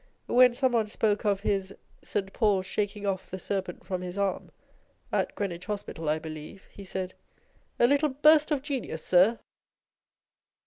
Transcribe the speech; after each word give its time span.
When 0.25 0.55
some 0.55 0.71
one 0.71 0.87
spoke 0.87 1.25
of 1.25 1.41
his" 1.41 1.75
St. 2.01 2.33
Paul 2.33 2.63
shaking 2.63 3.05
off 3.05 3.29
the 3.29 3.37
serpent 3.37 3.85
from 3.85 4.01
his 4.01 4.17
arm" 4.17 4.49
(at 5.11 5.35
Greenwich 5.35 5.65
Hos 5.67 5.83
pital, 5.83 6.09
I 6.09 6.17
believe), 6.17 6.63
he 6.73 6.83
said," 6.83 7.13
A 7.79 7.85
little 7.85 8.09
burst 8.09 8.49
of 8.49 8.63
genius, 8.63 9.05
sir 9.05 9.37